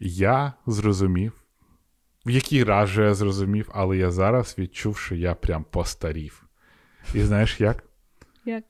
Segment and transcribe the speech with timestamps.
[0.00, 1.32] я зрозумів.
[2.26, 6.44] В який раз же я зрозумів, але я зараз відчув, що я прям постарів.
[7.14, 7.84] І знаєш як?
[8.44, 8.64] Як?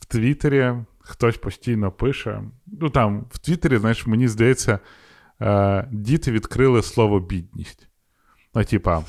[0.00, 2.42] В Твіттері хтось постійно пише.
[2.66, 4.78] Ну там, в Твіттері, знаєш, мені здається,
[5.40, 7.88] е, діти відкрили слово бідність.
[8.54, 9.04] Ну, типа,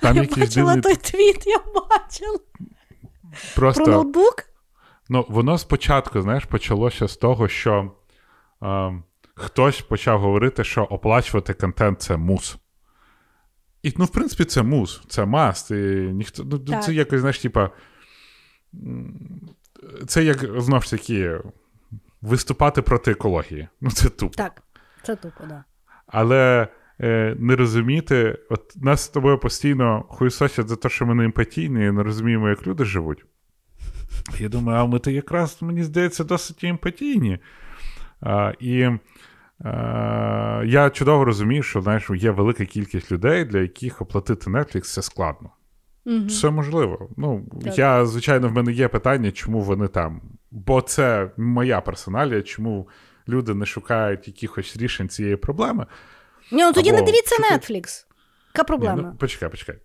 [0.00, 0.82] там я якісь бачила дивні...
[0.82, 2.38] той твіт, я бачила.
[3.56, 3.84] Просто...
[3.84, 4.44] Про ноутбук?
[5.08, 7.92] Ну, воно спочатку, знаєш, почалося з того, що
[8.62, 9.02] е,
[9.34, 12.56] хтось почав говорити, що оплачувати контент це мус.
[13.82, 15.70] І, ну, в принципі, це мус, це маст.
[15.70, 15.74] І
[16.12, 16.84] ніхто, ну, Так.
[16.84, 17.70] Це якось, знаєш, типа.
[20.06, 21.40] Це як знову ж таки
[22.22, 23.68] виступати проти екології.
[23.80, 24.34] Ну, це тупо.
[24.34, 24.62] Так,
[25.02, 25.64] це тупо, да.
[26.06, 26.68] Але
[27.00, 31.86] е, не розуміти, от нас з тобою постійно хуйсосять за те, що ми не емпатійні
[31.86, 33.24] і не розуміємо, як люди живуть.
[34.38, 37.38] Я думаю, а ми то якраз, мені здається, досить емпатійні.
[38.22, 38.98] А, і е,
[40.66, 45.50] я чудово розумію, що знаєш, є велика кількість людей, для яких оплатити Netflix це складно.
[46.06, 46.26] Угу.
[46.26, 47.08] Все можливо.
[47.16, 47.78] Ну, Так.
[47.78, 50.22] я, звичайно, в мене є питання, чому вони там.
[50.50, 52.88] Бо це моя персоналія, чому
[53.28, 55.86] люди не шукають якихось рішень цієї проблеми.
[56.52, 58.04] Ні, ну тоді Або не дивіться Netflix.
[58.54, 58.96] Яка проблема?
[58.96, 59.78] Ні, ну, почекай, почекай.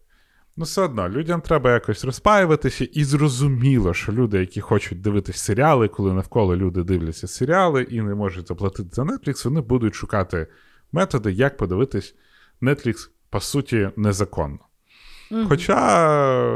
[0.60, 5.88] Ну, все одно, людям треба якось розпаюватися, і зрозуміло, що люди, які хочуть дивитись серіали,
[5.88, 10.48] коли навколо люди дивляться серіали і не можуть заплатити за Netflix, вони будуть шукати
[10.92, 12.16] методи, як подивитись
[12.62, 14.60] Netflix, по суті, незаконно.
[15.32, 15.48] Мгм.
[15.50, 16.52] Хоча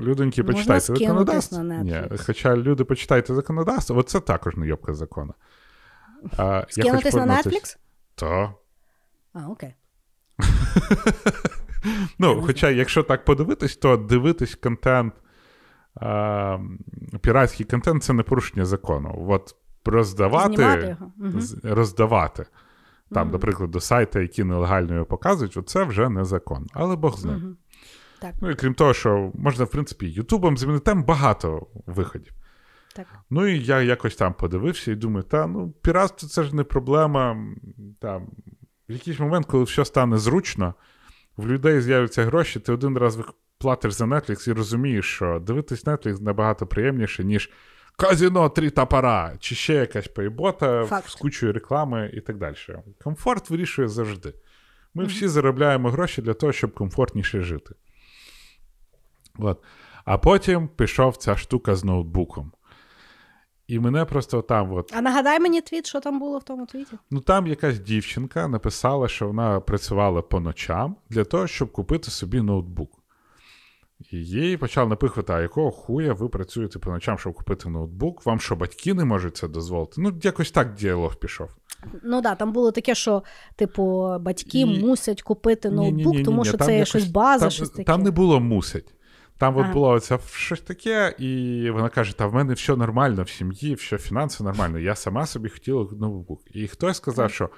[0.00, 1.58] людоньки, почитайте законодавство.
[1.58, 5.34] на Ні, хоча люди почитайте законодавство, от це також не йобка закону.
[6.68, 7.76] Скинутись на Netflix?
[8.14, 8.54] То.
[9.32, 9.74] А, окей.
[12.18, 15.14] Ну, хоча, якщо так подивитись, то дивитись контент,
[15.94, 16.58] а,
[17.20, 19.26] піратський контент це не порушення закону.
[19.28, 21.12] От роздавати, його.
[21.62, 22.46] Роздавати,
[23.10, 26.66] там, наприклад, до сайта, які нелегально його показують, це вже незаконно.
[26.72, 27.56] Але Бог з ним.
[28.20, 28.34] Так.
[28.40, 32.32] Ну і крім того, що можна, в принципі, Ютубом змінити, там багато виходів.
[32.96, 33.06] Так.
[33.30, 37.46] Ну і я якось там подивився і думаю, та ну, піратство це ж не проблема.
[38.00, 38.26] Там,
[38.88, 40.74] в якийсь момент, коли все стане зручно,
[41.36, 43.18] в людей з'являться гроші, ти один раз
[43.58, 47.50] платиш за Netflix і розумієш, що дивитись Netflix набагато приємніше, ніж
[47.96, 51.08] казіно три топора, чи ще якась поєбота Факт.
[51.08, 52.56] з кучою реклами і так далі.
[53.04, 54.34] Комфорт вирішує завжди.
[54.94, 57.74] Ми всі заробляємо гроші для того, щоб комфортніше жити.
[59.38, 59.62] От.
[60.04, 62.52] А потім пішов ця штука з ноутбуком.
[63.66, 66.98] І мене просто там, от, А нагадай мені твіт, що там було в тому твіті?
[67.10, 72.40] ну там якась дівчинка написала, що вона працювала по ночам для того, щоб купити собі
[72.40, 72.98] ноутбук.
[74.10, 78.26] І їй почав напихувати, а якого хуя ви працюєте по ночам, щоб купити ноутбук?
[78.26, 79.92] Вам що, батьки не можуть це дозволити?
[79.98, 81.48] Ну, якось так діалог пішов.
[82.02, 83.22] Ну да, там було таке, що,
[83.56, 87.50] типу, батьки І- мусять купити ноутбук, Ні-ні-ні-ні, тому що там це якось- щось база, там,
[87.50, 87.84] щось таке.
[87.84, 88.94] Там не було мусить.
[89.42, 89.72] Там от Ага.
[89.72, 93.98] було оце щось таке, і вона каже: та в мене все нормально в сім'ї, все
[93.98, 94.78] фінанси нормально.
[94.78, 96.42] Я сама собі хотіла ноутбук.
[96.50, 97.50] І хтось сказав, що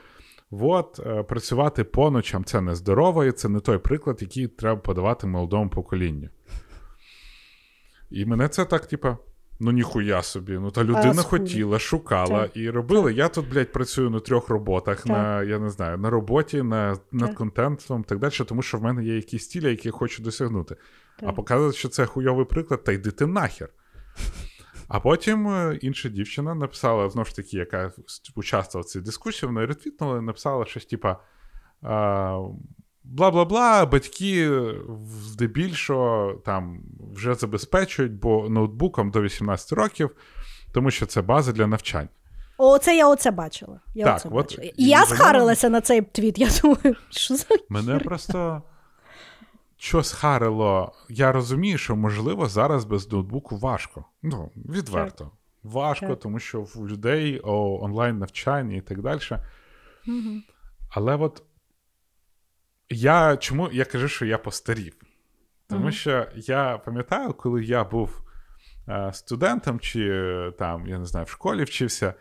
[0.50, 5.26] от е, працювати по ночам це нездорово, і це не той приклад, який треба подавати
[5.26, 6.28] молодому поколінню.
[8.10, 9.18] І мене це так, типа.
[9.60, 10.52] Ну, ніхуя собі.
[10.52, 11.38] Ну, та людина схуй.
[11.38, 12.56] хотіла, шукала Так.
[12.56, 13.10] і робила.
[13.10, 15.06] Я тут, блядь, працюю на трьох роботах, Так.
[15.06, 18.82] на, я не знаю, на роботі, на, над контентом і так далі, тому що в
[18.82, 20.76] мене є якісь цілі, які я хочу досягнути.
[21.18, 21.34] А Так.
[21.34, 23.68] показувати, що це хуйовий приклад, та йди ти нахер.
[24.88, 27.92] А потім е, інша дівчина написала, знову ж таки, яка
[28.36, 31.18] участвувала в цій дискусії, вона ретвітнула і написала щось, типа.
[33.04, 34.60] Бла-бла-бла, батьки
[35.08, 36.82] здебільшого там
[37.14, 40.10] вже забезпечують, бо ноутбуком до 18 років,
[40.72, 42.08] тому що це база для навчання.
[42.58, 43.80] Оце я оце бачила.
[43.94, 44.66] Я Так, оце от, бачила.
[44.76, 46.38] і я схарилася на цей твіт.
[46.38, 48.62] Я думаю, що за Мене просто
[49.76, 50.92] що схарило.
[51.08, 54.04] Я розумію, що можливо зараз без ноутбуку важко.
[54.22, 55.30] Ну, відверто.
[55.62, 56.20] Важко, Так.
[56.20, 59.20] тому що в людей о, онлайн навчання і так далі.
[60.90, 61.42] Але от
[62.90, 64.96] я чому я кажу, що я постарів?
[65.74, 68.20] Тому що я пам'ятаю, коли я був
[68.88, 72.14] е, студентом, чи е, там, я не знаю, в школі вчився,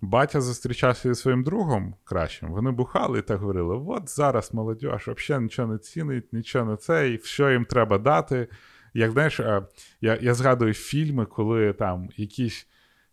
[0.00, 5.42] батя зустрічався зі своїм другом кращим, вони бухали і так говорили: от зараз молодь взагалі
[5.42, 8.48] нічого не цінить, нічого не це, і що їм треба дати.
[8.94, 9.62] Як знаєш, е,
[10.00, 12.66] я я згадую фільми, коли там якийсь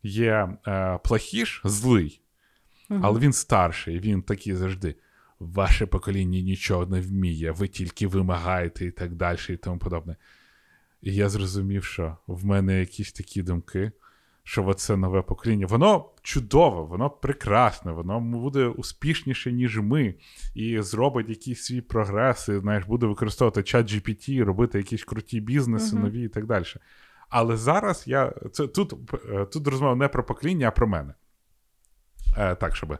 [0.03, 2.21] є е, плохіш злий,
[3.01, 4.95] але він старший, він такий завжди.
[5.39, 10.15] Ваше покоління нічого не вміє, ви тільки вимагаєте і так далі, і тому подобне.
[11.01, 13.91] І я зрозумів, що в мене якісь такі думки,
[14.44, 15.65] що це нове покоління.
[15.65, 20.15] Воно чудове, воно прекрасне, воно буде успішніше, ніж ми,
[20.56, 25.95] і зробить якісь свій прогрес, і знаєш, буде використовувати чат GPT, робити якісь круті бізнеси,
[25.95, 26.00] uh-huh.
[26.00, 26.65] нові і так далі.
[27.30, 28.94] Але зараз я це тут
[29.30, 31.13] е, тут розмова не про покоління, а про мене.
[32.37, 32.97] Е, Так, щоб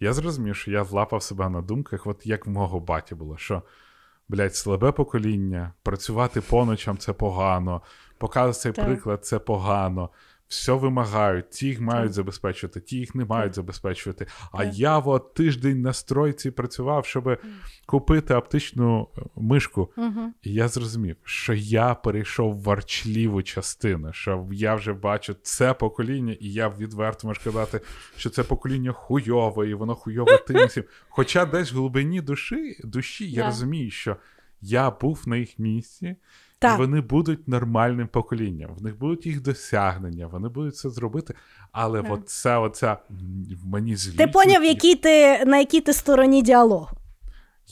[0.00, 3.62] я зрозумів, що я влапав себе на думках, от як в мого баті було, що
[4.28, 7.82] блядь, слабе покоління, працювати по ночам це погано,
[8.18, 8.84] показувати цей так.
[8.84, 10.10] приклад це погано
[10.52, 14.26] все вимагають, ті їх мають забезпечувати, ті їх не мають забезпечувати.
[14.52, 17.38] А я от тиждень на стройці працював, щоб
[17.86, 19.90] купити оптичну е, мишку.
[20.42, 26.36] І я зрозумів, що я перейшов в варчліву частину, що я вже бачу це покоління,
[26.40, 27.80] і я відверто можу сказати,
[28.16, 30.84] що це покоління хуйове, і воно хуйове тим.
[31.08, 34.16] Хоча десь в глибині душі, душі я розумію, що
[34.62, 36.16] я був на їх місці.
[36.58, 36.74] Так.
[36.74, 41.34] І вони будуть нормальним поколінням, в них будуть їх досягнення, вони будуть це зробити.
[41.72, 42.96] Але от це оця
[43.62, 44.18] в мені злість.
[44.18, 46.88] Ти поняв, який ти, на якій ти стороні діалогу?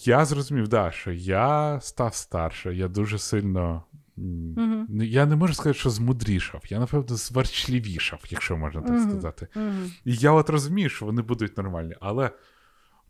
[0.04, 3.84] Я зрозумів, да, що я став старше, я дуже сильно.
[4.18, 9.46] uh Я не можу сказати, що змудрішав, я, напевно, зворчливішав, якщо можна так uh сказати.
[9.56, 12.30] uh І я от розумію, що вони будуть нормальні, але,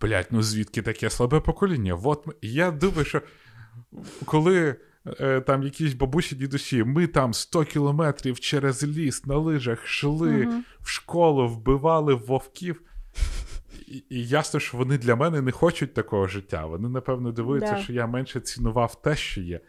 [0.01, 1.99] блядь, ну звідки таке слабе покоління?
[2.05, 3.23] От, Я думаю, що
[4.25, 4.77] коли
[5.21, 10.61] Е, там якісь бабусі дідусі, ми там 100 кілометрів через ліс на лижах йшли uh
[10.81, 12.83] в школу, вбивали вовків.
[13.87, 16.67] І, і ясно, що вони для мене не хочуть такого життя.
[16.67, 17.83] Вони, напевно, дивуються, yeah.
[17.83, 19.61] що я менше цінував те, що є.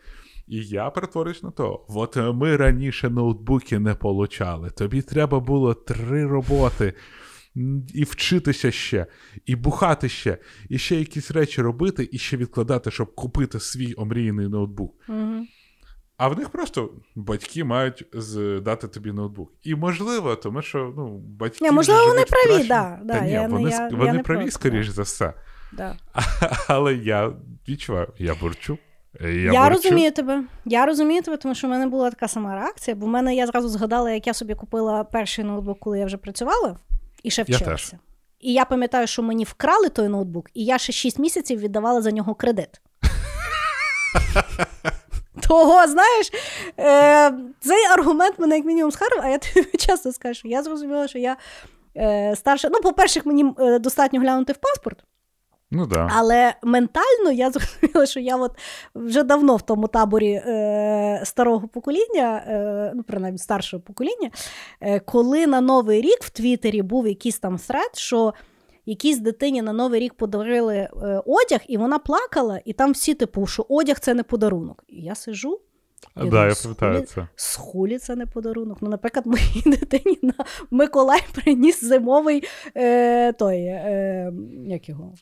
[0.47, 1.85] І я перетворююсь на то.
[1.89, 4.69] От ми раніше ноутбуки не получали.
[4.69, 6.93] Тобі треба було три роботи
[7.93, 9.05] і вчитися ще,
[9.45, 10.37] і бухати ще,
[10.69, 14.95] і ще якісь речі робити, і ще відкладати, щоб купити свій омріяний ноутбук.
[15.09, 15.45] Угу.
[16.17, 18.05] А в них просто батьки мають
[18.61, 19.51] дати тобі ноутбук.
[19.63, 21.65] І можливо, тому що ну, батьки.
[21.65, 24.87] Не, можливо, вони праві, да, да, Та ні, я, вони я, вони я праві, скоріш
[24.87, 25.33] за все.
[25.73, 25.95] Да.
[26.67, 27.33] Але я
[27.67, 28.77] відчуваю, я бурчу.
[29.21, 30.43] Я, я розумію тебе.
[30.65, 33.47] Я розумію тебе, тому що в мене була така сама реакція, бо в мене я
[33.47, 36.77] зразу згадала, як я собі купила перший ноутбук, коли я вже працювала
[37.23, 37.99] і ще вчилася.
[38.39, 42.11] І я пам'ятаю, що мені вкрали той ноутбук, і я ще 6 місяців віддавала за
[42.11, 42.69] нього кредит.
[45.47, 46.31] Того, знаєш,
[46.79, 47.31] е,
[47.61, 51.37] цей аргумент мене як мінімум схарив, а я тобі часто скажу, я зрозуміла, що я
[51.97, 52.69] е, старша.
[52.71, 55.03] Ну, по-перше, мені е, достатньо глянути в паспорт.
[55.71, 56.09] Ну, да.
[56.15, 58.51] Але ментально я зрозуміла, що я от
[58.95, 64.31] вже давно в тому таборі е, старого покоління, е, ну, принаймні старшого покоління,
[64.81, 68.33] е, коли на Новий рік в Твіттері був якийсь там thread, що
[68.85, 70.89] якійсь дитині на Новий рік подарили е,
[71.25, 74.83] одяг, і вона плакала, і там всі типу, що одяг це не подарунок.
[74.87, 75.59] І я сижу.
[76.15, 77.27] Я да, я пам'ятаю це.
[77.35, 78.77] Схулі це не подарунок.
[78.81, 80.33] Ну, наприклад, моїй дитині на
[80.71, 82.43] Миколай приніс зимовий
[82.77, 84.33] е, той, е,
[84.67, 85.13] як його?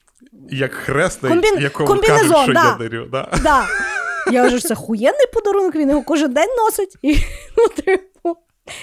[0.49, 1.59] Як хресний, Комбін...
[1.59, 2.63] якому комбінезон, кажуть, що да.
[2.63, 3.07] я дарю.
[3.11, 3.29] Да.
[3.43, 3.65] Да.
[4.31, 6.97] Я кажу, це хуєнний подарунок, він його кожен день носить.
[7.01, 7.17] І,
[7.57, 8.03] ну, типу,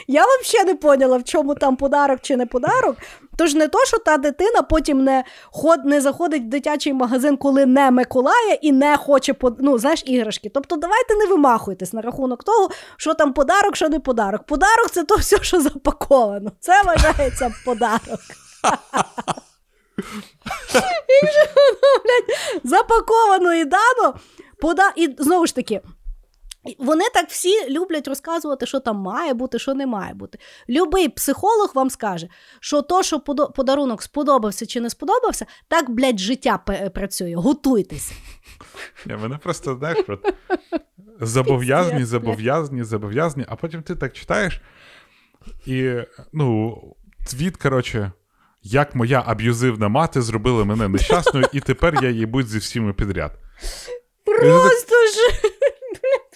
[0.06, 2.96] Я взагалі не поняла, в чому там подарок чи не подарок.
[3.36, 7.66] Тож не то, що та дитина потім не ход, не заходить в дитячий магазин, коли
[7.66, 10.50] не Миколая і не хоче ну, знаєш, іграшки.
[10.54, 14.42] Тобто давайте не вимахуйтесь на рахунок того, що там подарок, що не подарок.
[14.42, 16.52] Подарок це то все, що запаковано.
[16.60, 18.20] Це вважається подарок.
[21.08, 24.14] І вже воно, блядь, запаковано і дано.
[24.60, 24.92] Пода...
[24.96, 25.80] І знову ж таки,
[26.78, 30.38] вони так всі люблять розказувати, що там має бути, що не має бути.
[30.68, 32.28] Любий психолог вам скаже,
[32.61, 33.20] що то, що
[33.56, 36.58] подарунок сподобався чи не сподобався, так, блядь, життя
[36.94, 37.35] працює.
[37.35, 38.14] Готуйтеся.
[39.06, 40.35] Не, Мене просто знаєш, от,
[41.20, 44.61] зобов'язані, зобов'язані, зобов'язані, а потім ти так читаєш,
[45.66, 45.92] і
[46.32, 46.78] ну,
[47.26, 48.12] твіт, коротше,
[48.62, 53.32] як моя аб'юзивна мати зробила мене нещасною, і тепер я їй будь зі всіми підряд.
[54.25, 55.50] Просто ж.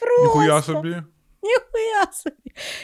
[0.00, 0.22] Просто.
[0.22, 0.96] Ніхуя собі.
[1.42, 2.36] Ніхуя собі.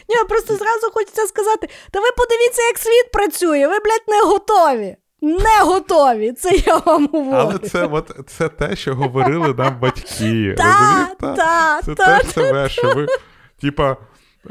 [0.08, 4.96] Ні, просто зразу хочеться сказати: та ви подивіться, як світ працює, ви, блядь, не готові.
[5.22, 7.36] Не готові, це я вам говорю.
[7.36, 10.54] Але це от, це те, що говорили нам батьки.
[10.58, 13.06] Та, та, Це та, те саме, що ви,
[13.60, 13.96] типа,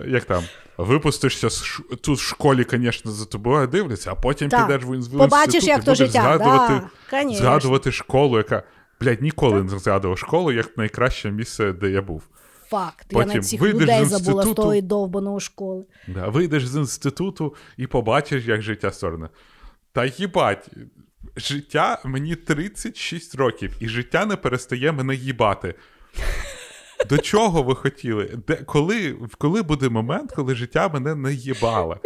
[0.07, 0.43] як там,
[0.77, 1.84] випустишся з ш...
[2.01, 5.91] тут в школі, звісно, за тобою дивляться, а потім підеш в інститут Побачиш, як то
[5.91, 6.22] будеш життя.
[6.22, 6.81] згадувати,
[7.12, 8.63] Да, згадувати школу, яка.
[9.01, 12.24] Блядь, ніколи не згадував школу як найкраще місце, де я був.
[12.69, 13.07] Факт.
[13.10, 15.86] Потім я на цих вийдеш людей забула з тої довбаної школи.
[16.07, 19.29] Да, вийдеш з інституту і побачиш, як життя сорне.
[19.91, 20.69] Та їбать,
[21.36, 25.75] життя мені 36 років, і життя не перестає мене їбати.
[27.10, 28.38] До чого ви хотіли?
[28.48, 31.98] Де, коли, коли буде момент, коли життя мене не їбало?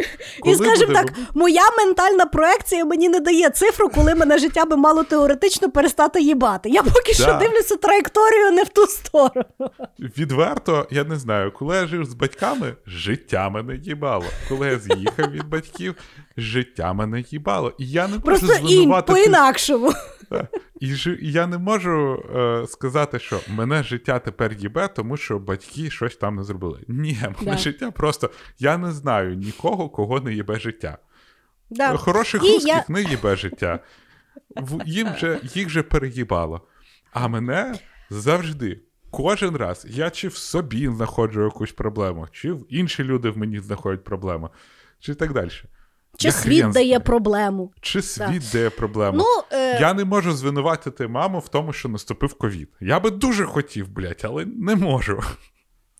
[0.44, 5.04] І скажімо так, моя ментальна проекція мені не дає цифру, коли мене життя би мало
[5.04, 6.68] теоретично перестати їбати.
[6.70, 9.44] Я поки що дивлюся траєкторію не в ту сторону.
[10.18, 14.24] Відверто, я не знаю, коли я жив з батьками, життя мене їбало.
[14.48, 15.94] Коли я з'їхав від батьків,
[16.36, 17.72] життя мене їбало.
[17.78, 19.12] І я не можу Просто ін, звинуватити...
[19.12, 19.92] по-інакшому.
[20.30, 20.46] Так.
[20.80, 25.90] І, ж, я не можу е, сказати, що мене життя тепер їбе, тому що батьки
[25.90, 26.80] щось там не зробили.
[26.88, 27.56] Ні, мене Да.
[27.56, 28.30] життя просто.
[28.58, 30.98] Я не знаю нікого, кого не їбе життя.
[31.70, 31.96] Да.
[31.96, 33.78] Хороших І русських я- не їбе життя.
[34.86, 36.60] Їм же, їх же переїбало.
[37.12, 37.78] А мене
[38.10, 43.38] завжди, кожен раз, я чи в собі знаходжу якусь проблему, чи в інші люди в
[43.38, 44.50] мені знаходять проблему,
[45.00, 45.50] чи так далі.
[46.20, 47.72] Чи Я світ хрен дає проблему?
[47.80, 49.18] Чи світ дає проблему?
[49.18, 49.80] Ну, е...
[49.80, 52.68] Я не можу звинуватити маму в тому, що наступив ковід.
[52.80, 55.22] Я би дуже хотів, блядь, але не можу.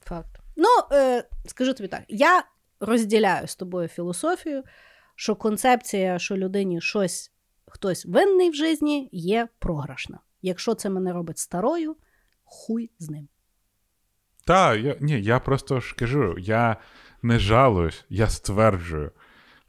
[0.05, 0.41] Факт.
[0.57, 2.43] Ну, е, скажу тобі так, я
[2.81, 4.63] розділяю з тобою філософію,
[5.15, 7.33] що концепція, що людині щось,
[7.67, 10.19] хтось винний в житті, є програшна.
[10.43, 11.97] Якщо це мене робить старою,
[12.45, 13.29] хуй з ним.
[14.45, 16.77] Та, я, ні, я просто ж кажу, я
[17.23, 19.13] не жалуюсь, я стверджую,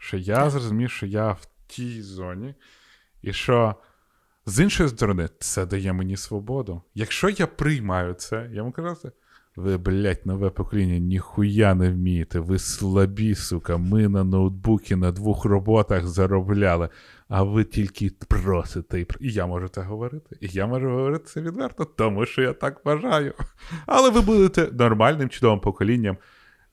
[0.01, 2.55] що я зрозумів, що я в тій зоні,
[3.21, 3.75] і що
[4.45, 6.81] з іншої сторони, це дає мені свободу.
[6.95, 9.11] Якщо я приймаю це, я можу казати.
[9.55, 12.39] Ви, блядь, нове покоління, ніхуя не вмієте.
[12.39, 13.77] Ви слабі, сука.
[13.77, 16.89] Ми на ноутбуці на двох роботах заробляли,
[17.27, 19.01] а ви тільки просите.
[19.01, 20.37] І, я можу це говорити.
[20.39, 23.33] І я можу говорити це відверто, тому що я так вважаю.
[23.85, 26.17] Але ви будете нормальним, чудовим поколінням,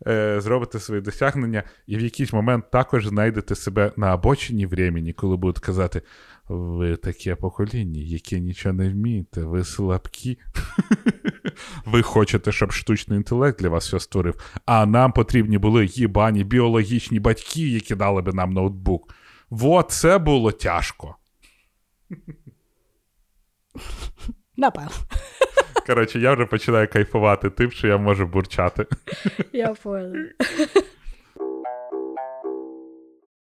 [0.07, 5.37] е, зробите свої досягнення, і в якийсь момент також знайдете себе на обочині времени, коли
[5.37, 6.03] будуть казати:
[6.49, 10.39] ви таке покоління, яке нічого не вмієте, ви слабкі.
[11.85, 17.21] Ви хочете, щоб штучний інтелект для вас все створив, а нам потрібні були їбані біологічні
[17.21, 19.15] батьки, які дали би нам ноутбук.
[19.51, 21.17] Вот це було тяжко.
[24.57, 24.91] Напевно.
[25.89, 28.87] Коротше, я вже починаю кайфувати тим, що я можу бурчати.
[29.53, 30.15] Я поняла.